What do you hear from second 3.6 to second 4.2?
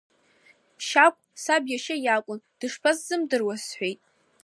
сҳәеит.